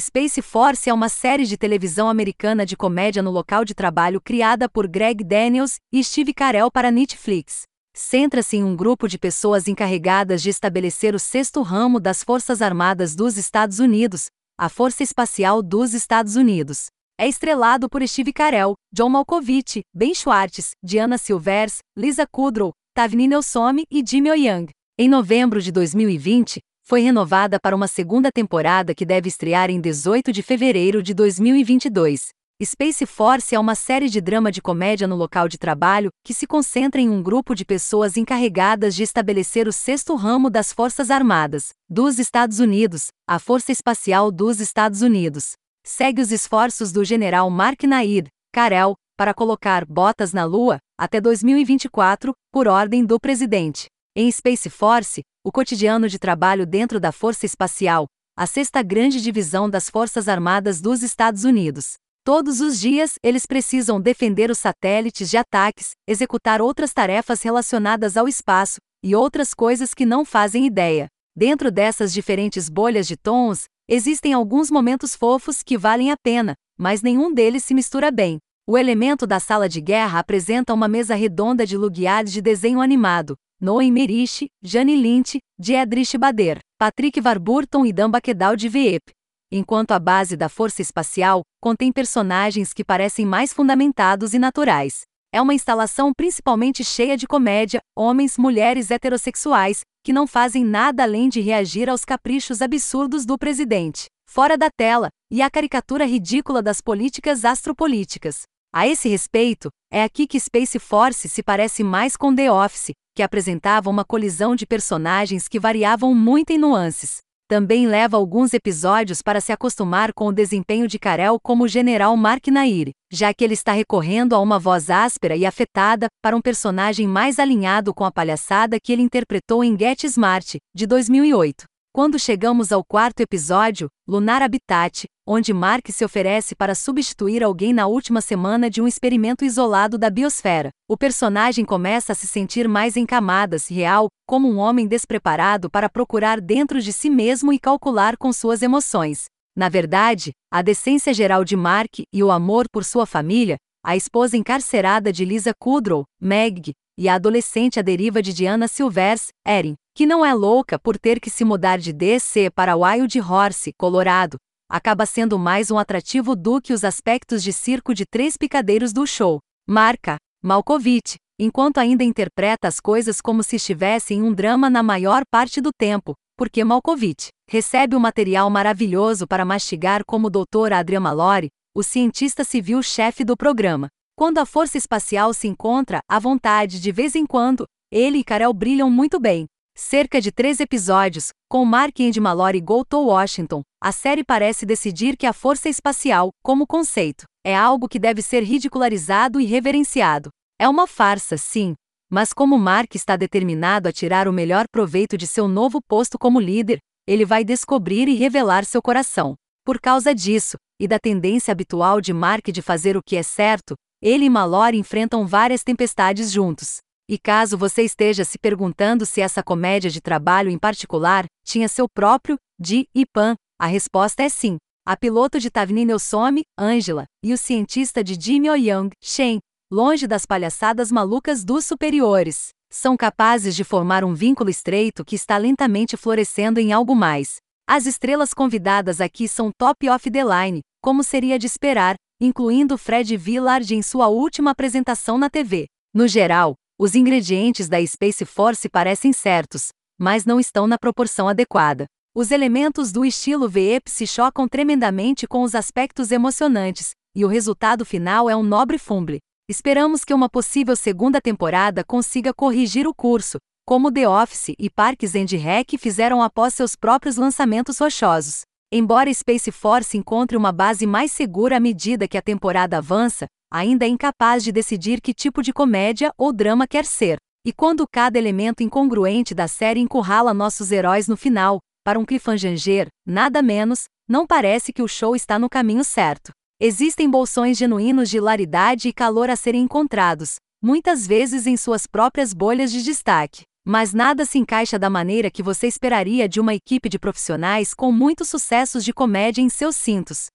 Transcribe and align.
Space 0.00 0.42
Force 0.42 0.90
é 0.90 0.92
uma 0.92 1.08
série 1.08 1.46
de 1.46 1.56
televisão 1.56 2.08
americana 2.08 2.66
de 2.66 2.76
comédia 2.76 3.22
no 3.22 3.30
local 3.30 3.64
de 3.64 3.74
trabalho 3.74 4.20
criada 4.20 4.68
por 4.68 4.88
Greg 4.88 5.22
Daniels 5.22 5.76
e 5.92 6.02
Steve 6.02 6.34
Carell 6.34 6.68
para 6.68 6.90
Netflix. 6.90 7.62
Centra-se 7.94 8.56
em 8.56 8.64
um 8.64 8.74
grupo 8.74 9.06
de 9.06 9.16
pessoas 9.16 9.68
encarregadas 9.68 10.42
de 10.42 10.50
estabelecer 10.50 11.14
o 11.14 11.18
sexto 11.20 11.62
ramo 11.62 12.00
das 12.00 12.24
Forças 12.24 12.60
Armadas 12.60 13.14
dos 13.14 13.38
Estados 13.38 13.78
Unidos, 13.78 14.26
a 14.58 14.68
Força 14.68 15.04
Espacial 15.04 15.62
dos 15.62 15.94
Estados 15.94 16.34
Unidos. 16.34 16.86
É 17.16 17.28
estrelado 17.28 17.88
por 17.88 18.04
Steve 18.08 18.32
Carell, 18.32 18.74
John 18.92 19.10
Malkovich, 19.10 19.82
Ben 19.94 20.12
Schwartz, 20.12 20.72
Diana 20.82 21.18
Silvers, 21.18 21.78
Lisa 21.96 22.26
Kudrow, 22.26 22.72
Tavni 22.96 23.28
Nelsome 23.28 23.84
e 23.88 24.02
Jimmy 24.04 24.30
O. 24.30 24.34
Young. 24.34 24.66
Em 24.98 25.08
novembro 25.08 25.62
de 25.62 25.70
2020, 25.70 26.58
foi 26.86 27.00
renovada 27.00 27.58
para 27.58 27.74
uma 27.74 27.88
segunda 27.88 28.30
temporada 28.30 28.94
que 28.94 29.06
deve 29.06 29.26
estrear 29.26 29.70
em 29.70 29.80
18 29.80 30.30
de 30.30 30.42
fevereiro 30.42 31.02
de 31.02 31.14
2022. 31.14 32.28
Space 32.62 33.06
Force 33.06 33.54
é 33.54 33.58
uma 33.58 33.74
série 33.74 34.08
de 34.08 34.20
drama 34.20 34.52
de 34.52 34.60
comédia 34.60 35.08
no 35.08 35.16
local 35.16 35.48
de 35.48 35.58
trabalho 35.58 36.10
que 36.24 36.34
se 36.34 36.46
concentra 36.46 37.00
em 37.00 37.08
um 37.08 37.22
grupo 37.22 37.54
de 37.54 37.64
pessoas 37.64 38.16
encarregadas 38.16 38.94
de 38.94 39.02
estabelecer 39.02 39.66
o 39.66 39.72
sexto 39.72 40.14
ramo 40.14 40.50
das 40.50 40.72
Forças 40.72 41.10
Armadas 41.10 41.70
dos 41.88 42.18
Estados 42.18 42.60
Unidos, 42.60 43.08
a 43.26 43.38
Força 43.38 43.72
Espacial 43.72 44.30
dos 44.30 44.60
Estados 44.60 45.00
Unidos. 45.00 45.52
Segue 45.84 46.20
os 46.20 46.30
esforços 46.30 46.92
do 46.92 47.02
general 47.02 47.48
Mark 47.50 47.82
Nair, 47.84 48.26
Karel, 48.52 48.94
para 49.16 49.32
colocar 49.32 49.84
botas 49.86 50.32
na 50.32 50.44
Lua 50.44 50.78
até 50.98 51.20
2024, 51.20 52.32
por 52.52 52.68
ordem 52.68 53.04
do 53.04 53.18
presidente. 53.18 53.86
Em 54.16 54.30
Space 54.30 54.70
Force, 54.70 55.22
o 55.44 55.50
cotidiano 55.50 56.08
de 56.08 56.20
trabalho 56.20 56.64
dentro 56.64 57.00
da 57.00 57.10
Força 57.10 57.44
Espacial, 57.44 58.06
a 58.36 58.46
sexta 58.46 58.80
grande 58.80 59.20
divisão 59.20 59.68
das 59.68 59.90
Forças 59.90 60.28
Armadas 60.28 60.80
dos 60.80 61.02
Estados 61.02 61.42
Unidos. 61.42 61.94
Todos 62.24 62.60
os 62.60 62.78
dias, 62.78 63.14
eles 63.24 63.44
precisam 63.44 64.00
defender 64.00 64.52
os 64.52 64.58
satélites 64.58 65.28
de 65.28 65.36
ataques, 65.36 65.94
executar 66.06 66.62
outras 66.62 66.92
tarefas 66.92 67.42
relacionadas 67.42 68.16
ao 68.16 68.28
espaço 68.28 68.76
e 69.02 69.16
outras 69.16 69.52
coisas 69.52 69.92
que 69.92 70.06
não 70.06 70.24
fazem 70.24 70.64
ideia. 70.64 71.08
Dentro 71.36 71.72
dessas 71.72 72.12
diferentes 72.12 72.68
bolhas 72.68 73.08
de 73.08 73.16
tons, 73.16 73.64
existem 73.88 74.32
alguns 74.32 74.70
momentos 74.70 75.16
fofos 75.16 75.60
que 75.60 75.76
valem 75.76 76.12
a 76.12 76.16
pena, 76.16 76.54
mas 76.78 77.02
nenhum 77.02 77.34
deles 77.34 77.64
se 77.64 77.74
mistura 77.74 78.12
bem. 78.12 78.38
O 78.64 78.78
elemento 78.78 79.26
da 79.26 79.40
sala 79.40 79.68
de 79.68 79.80
guerra 79.80 80.20
apresenta 80.20 80.72
uma 80.72 80.86
mesa 80.86 81.16
redonda 81.16 81.66
de 81.66 81.76
lugiads 81.76 82.32
de 82.32 82.40
desenho 82.40 82.80
animado, 82.80 83.34
Noem 83.60 83.90
Merich, 83.90 84.46
Jane 84.62 84.94
Lynch, 84.94 85.38
Diedrich 85.58 86.18
Bader, 86.18 86.58
Patrick 86.78 87.20
Warburton 87.20 87.86
e 87.86 87.92
Dan 87.92 88.10
Bakedal 88.10 88.56
de 88.56 88.68
Veep. 88.68 89.02
Enquanto 89.50 89.92
a 89.92 89.98
base 89.98 90.36
da 90.36 90.48
força 90.48 90.82
espacial 90.82 91.42
contém 91.62 91.92
personagens 91.92 92.72
que 92.72 92.84
parecem 92.84 93.24
mais 93.24 93.52
fundamentados 93.52 94.34
e 94.34 94.38
naturais. 94.38 95.02
É 95.32 95.40
uma 95.40 95.54
instalação 95.54 96.12
principalmente 96.14 96.84
cheia 96.84 97.16
de 97.16 97.26
comédia, 97.26 97.80
homens, 97.96 98.36
mulheres 98.36 98.90
heterossexuais, 98.90 99.80
que 100.04 100.12
não 100.12 100.26
fazem 100.26 100.64
nada 100.64 101.02
além 101.02 101.28
de 101.28 101.40
reagir 101.40 101.88
aos 101.88 102.04
caprichos 102.04 102.60
absurdos 102.60 103.24
do 103.24 103.38
presidente, 103.38 104.06
fora 104.28 104.58
da 104.58 104.68
tela, 104.70 105.08
e 105.32 105.40
à 105.40 105.50
caricatura 105.50 106.04
ridícula 106.04 106.62
das 106.62 106.80
políticas 106.80 107.44
astropolíticas. 107.44 108.42
A 108.72 108.86
esse 108.86 109.08
respeito, 109.08 109.70
é 109.90 110.02
aqui 110.02 110.26
que 110.26 110.38
Space 110.38 110.78
Force 110.78 111.28
se 111.28 111.42
parece 111.42 111.82
mais 111.82 112.16
com 112.16 112.34
The 112.34 112.52
Office, 112.52 112.92
que 113.14 113.22
apresentava 113.22 113.88
uma 113.88 114.04
colisão 114.04 114.56
de 114.56 114.66
personagens 114.66 115.46
que 115.46 115.60
variavam 115.60 116.14
muito 116.14 116.50
em 116.50 116.58
nuances. 116.58 117.18
Também 117.46 117.86
leva 117.86 118.16
alguns 118.16 118.54
episódios 118.54 119.20
para 119.20 119.40
se 119.40 119.52
acostumar 119.52 120.12
com 120.14 120.28
o 120.28 120.32
desempenho 120.32 120.88
de 120.88 120.98
Karel 120.98 121.38
como 121.42 121.68
General 121.68 122.16
Mark 122.16 122.46
Nair, 122.48 122.90
já 123.12 123.34
que 123.34 123.44
ele 123.44 123.52
está 123.52 123.72
recorrendo 123.72 124.34
a 124.34 124.40
uma 124.40 124.58
voz 124.58 124.88
áspera 124.88 125.36
e 125.36 125.44
afetada 125.44 126.06
para 126.22 126.34
um 126.34 126.40
personagem 126.40 127.06
mais 127.06 127.38
alinhado 127.38 127.92
com 127.92 128.04
a 128.04 128.10
palhaçada 128.10 128.80
que 128.80 128.92
ele 128.92 129.02
interpretou 129.02 129.62
em 129.62 129.78
Get 129.78 130.04
Smart, 130.04 130.56
de 130.74 130.86
2008. 130.86 131.73
Quando 131.96 132.18
chegamos 132.18 132.72
ao 132.72 132.82
quarto 132.82 133.20
episódio, 133.20 133.88
Lunar 134.04 134.42
Habitat, 134.42 135.04
onde 135.24 135.54
Mark 135.54 135.88
se 135.90 136.04
oferece 136.04 136.52
para 136.56 136.74
substituir 136.74 137.40
alguém 137.40 137.72
na 137.72 137.86
última 137.86 138.20
semana 138.20 138.68
de 138.68 138.82
um 138.82 138.88
experimento 138.88 139.44
isolado 139.44 139.96
da 139.96 140.10
biosfera, 140.10 140.70
o 140.88 140.96
personagem 140.96 141.64
começa 141.64 142.10
a 142.10 142.14
se 142.16 142.26
sentir 142.26 142.66
mais 142.66 142.96
em 142.96 143.06
camadas 143.06 143.68
real, 143.68 144.08
como 144.26 144.50
um 144.50 144.58
homem 144.58 144.88
despreparado 144.88 145.70
para 145.70 145.88
procurar 145.88 146.40
dentro 146.40 146.82
de 146.82 146.92
si 146.92 147.08
mesmo 147.08 147.52
e 147.52 147.60
calcular 147.60 148.16
com 148.16 148.32
suas 148.32 148.60
emoções. 148.60 149.26
Na 149.56 149.68
verdade, 149.68 150.32
a 150.52 150.62
decência 150.62 151.14
geral 151.14 151.44
de 151.44 151.54
Mark 151.54 152.00
e 152.12 152.24
o 152.24 152.32
amor 152.32 152.66
por 152.72 152.84
sua 152.84 153.06
família, 153.06 153.54
a 153.84 153.94
esposa 153.94 154.36
encarcerada 154.36 155.12
de 155.12 155.24
Lisa 155.24 155.52
Kudrow, 155.56 156.02
Meg, 156.20 156.72
e 156.98 157.08
a 157.08 157.14
adolescente 157.14 157.78
à 157.78 157.82
deriva 157.82 158.20
de 158.20 158.32
Diana 158.32 158.66
Silvers, 158.66 159.28
Erin, 159.46 159.76
que 159.94 160.06
não 160.06 160.26
é 160.26 160.34
louca 160.34 160.76
por 160.76 160.98
ter 160.98 161.20
que 161.20 161.30
se 161.30 161.44
mudar 161.44 161.78
de 161.78 161.92
DC 161.92 162.50
para 162.50 162.74
Wild 162.74 163.20
Horse, 163.20 163.72
Colorado, 163.78 164.36
acaba 164.68 165.06
sendo 165.06 165.38
mais 165.38 165.70
um 165.70 165.78
atrativo 165.78 166.34
do 166.34 166.60
que 166.60 166.72
os 166.72 166.82
aspectos 166.82 167.44
de 167.44 167.52
circo 167.52 167.94
de 167.94 168.04
três 168.04 168.36
picadeiros 168.36 168.92
do 168.92 169.06
show. 169.06 169.38
Marca, 169.68 170.16
Malkovich, 170.42 171.14
enquanto 171.38 171.78
ainda 171.78 172.02
interpreta 172.02 172.66
as 172.66 172.80
coisas 172.80 173.20
como 173.20 173.44
se 173.44 173.54
estivesse 173.54 174.14
em 174.14 174.22
um 174.22 174.32
drama 174.32 174.68
na 174.68 174.82
maior 174.82 175.22
parte 175.30 175.60
do 175.60 175.70
tempo, 175.72 176.14
porque 176.36 176.64
Malkovich 176.64 177.28
recebe 177.48 177.94
o 177.94 178.00
material 178.00 178.50
maravilhoso 178.50 179.28
para 179.28 179.44
mastigar 179.44 180.02
como 180.04 180.26
o 180.26 180.30
Dr. 180.30 180.72
Adrian 180.72 181.00
Mallory, 181.00 181.50
o 181.72 181.84
cientista 181.84 182.42
civil-chefe 182.42 183.24
do 183.24 183.36
programa. 183.36 183.86
Quando 184.16 184.38
a 184.38 184.46
força 184.46 184.76
espacial 184.76 185.32
se 185.32 185.46
encontra 185.46 186.00
à 186.08 186.18
vontade 186.18 186.80
de 186.80 186.90
vez 186.90 187.14
em 187.14 187.24
quando, 187.24 187.64
ele 187.92 188.18
e 188.18 188.24
Carol 188.24 188.52
brilham 188.52 188.90
muito 188.90 189.20
bem, 189.20 189.46
Cerca 189.76 190.20
de 190.20 190.30
três 190.30 190.60
episódios, 190.60 191.30
com 191.48 191.64
Mark 191.64 192.00
and 192.00 192.20
Mallory 192.20 192.60
go 192.60 192.84
to 192.84 193.06
Washington, 193.06 193.62
a 193.82 193.90
série 193.90 194.22
parece 194.22 194.64
decidir 194.64 195.16
que 195.16 195.26
a 195.26 195.32
força 195.32 195.68
espacial, 195.68 196.30
como 196.44 196.64
conceito, 196.64 197.24
é 197.44 197.56
algo 197.56 197.88
que 197.88 197.98
deve 197.98 198.22
ser 198.22 198.44
ridicularizado 198.44 199.40
e 199.40 199.44
reverenciado. 199.44 200.30
É 200.60 200.68
uma 200.68 200.86
farsa, 200.86 201.36
sim, 201.36 201.74
mas 202.08 202.32
como 202.32 202.56
Mark 202.56 202.94
está 202.94 203.16
determinado 203.16 203.88
a 203.88 203.92
tirar 203.92 204.28
o 204.28 204.32
melhor 204.32 204.66
proveito 204.70 205.18
de 205.18 205.26
seu 205.26 205.48
novo 205.48 205.80
posto 205.82 206.16
como 206.18 206.38
líder, 206.38 206.78
ele 207.04 207.24
vai 207.24 207.44
descobrir 207.44 208.06
e 208.08 208.14
revelar 208.14 208.64
seu 208.64 208.80
coração. 208.80 209.34
Por 209.64 209.80
causa 209.80 210.14
disso, 210.14 210.56
e 210.80 210.86
da 210.86 211.00
tendência 211.00 211.50
habitual 211.50 212.00
de 212.00 212.12
Mark 212.12 212.46
de 212.46 212.62
fazer 212.62 212.96
o 212.96 213.02
que 213.04 213.16
é 213.16 213.24
certo, 213.24 213.74
ele 214.00 214.26
e 214.26 214.30
Mallory 214.30 214.78
enfrentam 214.78 215.26
várias 215.26 215.64
tempestades 215.64 216.30
juntos. 216.30 216.78
E 217.06 217.18
caso 217.18 217.58
você 217.58 217.82
esteja 217.82 218.24
se 218.24 218.38
perguntando 218.38 219.04
se 219.04 219.20
essa 219.20 219.42
comédia 219.42 219.90
de 219.90 220.00
trabalho 220.00 220.48
em 220.48 220.58
particular 220.58 221.26
tinha 221.44 221.68
seu 221.68 221.86
próprio 221.86 222.38
Di 222.58 222.88
e 222.94 223.04
Pan, 223.04 223.34
a 223.60 223.66
resposta 223.66 224.22
é 224.22 224.28
sim. 224.30 224.56
A 224.86 224.96
piloto 224.96 225.38
de 225.38 225.50
Tavni 225.50 225.84
Nelsome, 225.84 226.44
Angela, 226.58 227.04
e 227.22 227.32
o 227.32 227.38
cientista 227.38 228.02
de 228.02 228.18
Jimmy 228.18 228.48
O. 228.48 228.54
Young, 228.54 228.90
Shen, 229.02 229.38
longe 229.70 230.06
das 230.06 230.24
palhaçadas 230.24 230.90
malucas 230.90 231.44
dos 231.44 231.66
superiores, 231.66 232.50
são 232.70 232.96
capazes 232.96 233.54
de 233.54 233.64
formar 233.64 234.02
um 234.02 234.14
vínculo 234.14 234.48
estreito 234.48 235.04
que 235.04 235.14
está 235.14 235.36
lentamente 235.36 235.96
florescendo 235.98 236.58
em 236.58 236.72
algo 236.72 236.94
mais. 236.94 237.36
As 237.66 237.84
estrelas 237.84 238.32
convidadas 238.32 239.00
aqui 239.00 239.28
são 239.28 239.50
top 239.58 239.88
of 239.90 240.10
the 240.10 240.24
line, 240.24 240.60
como 240.82 241.04
seria 241.04 241.38
de 241.38 241.46
esperar, 241.46 241.96
incluindo 242.20 242.78
Fred 242.78 243.14
Villard 243.16 243.74
em 243.74 243.82
sua 243.82 244.08
última 244.08 244.52
apresentação 244.52 245.18
na 245.18 245.28
TV. 245.28 245.66
No 245.94 246.08
geral, 246.08 246.54
os 246.76 246.96
ingredientes 246.96 247.68
da 247.68 247.84
Space 247.86 248.24
Force 248.24 248.68
parecem 248.68 249.12
certos, 249.12 249.68
mas 249.96 250.24
não 250.24 250.40
estão 250.40 250.66
na 250.66 250.76
proporção 250.76 251.28
adequada. 251.28 251.86
Os 252.12 252.32
elementos 252.32 252.90
do 252.90 253.04
estilo 253.04 253.48
VEP 253.48 253.88
se 253.88 254.06
chocam 254.06 254.48
tremendamente 254.48 255.26
com 255.26 255.42
os 255.42 255.54
aspectos 255.54 256.10
emocionantes, 256.10 256.90
e 257.14 257.24
o 257.24 257.28
resultado 257.28 257.84
final 257.84 258.28
é 258.28 258.34
um 258.34 258.42
nobre 258.42 258.76
fumble. 258.76 259.20
Esperamos 259.48 260.04
que 260.04 260.12
uma 260.12 260.28
possível 260.28 260.74
segunda 260.74 261.20
temporada 261.20 261.84
consiga 261.84 262.34
corrigir 262.34 262.88
o 262.88 262.94
curso, 262.94 263.38
como 263.64 263.92
The 263.92 264.08
Office 264.08 264.54
e 264.58 264.68
Parks 264.68 265.14
and 265.14 265.26
Rec 265.38 265.78
fizeram 265.78 266.20
após 266.22 266.54
seus 266.54 266.74
próprios 266.74 267.16
lançamentos 267.16 267.78
rochosos. 267.78 268.42
Embora 268.72 269.14
Space 269.14 269.52
Force 269.52 269.96
encontre 269.96 270.36
uma 270.36 270.50
base 270.50 270.86
mais 270.86 271.12
segura 271.12 271.58
à 271.58 271.60
medida 271.60 272.08
que 272.08 272.18
a 272.18 272.22
temporada 272.22 272.78
avança, 272.78 273.26
ainda 273.54 273.84
é 273.84 273.88
incapaz 273.88 274.42
de 274.42 274.50
decidir 274.50 275.00
que 275.00 275.14
tipo 275.14 275.40
de 275.40 275.52
comédia 275.52 276.12
ou 276.18 276.32
drama 276.32 276.66
quer 276.66 276.84
ser. 276.84 277.18
E 277.46 277.52
quando 277.52 277.86
cada 277.86 278.18
elemento 278.18 278.64
incongruente 278.64 279.32
da 279.32 279.46
série 279.46 279.78
encurrala 279.78 280.34
nossos 280.34 280.72
heróis 280.72 281.06
no 281.06 281.16
final, 281.16 281.60
para 281.84 281.96
um 281.96 282.04
cliffhanger, 282.04 282.88
nada 283.06 283.40
menos, 283.40 283.84
não 284.08 284.26
parece 284.26 284.72
que 284.72 284.82
o 284.82 284.88
show 284.88 285.14
está 285.14 285.38
no 285.38 285.48
caminho 285.48 285.84
certo. 285.84 286.32
Existem 286.60 287.08
bolsões 287.08 287.56
genuínos 287.56 288.10
de 288.10 288.16
hilaridade 288.16 288.88
e 288.88 288.92
calor 288.92 289.30
a 289.30 289.36
serem 289.36 289.62
encontrados, 289.62 290.36
muitas 290.60 291.06
vezes 291.06 291.46
em 291.46 291.56
suas 291.56 291.86
próprias 291.86 292.32
bolhas 292.32 292.72
de 292.72 292.82
destaque. 292.82 293.42
Mas 293.64 293.94
nada 293.94 294.24
se 294.24 294.36
encaixa 294.36 294.80
da 294.80 294.90
maneira 294.90 295.30
que 295.30 295.44
você 295.44 295.68
esperaria 295.68 296.28
de 296.28 296.40
uma 296.40 296.54
equipe 296.54 296.88
de 296.88 296.98
profissionais 296.98 297.72
com 297.72 297.92
muitos 297.92 298.28
sucessos 298.28 298.84
de 298.84 298.92
comédia 298.92 299.40
em 299.40 299.48
seus 299.48 299.76
cintos. 299.76 300.26